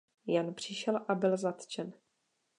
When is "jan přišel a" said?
0.27-1.15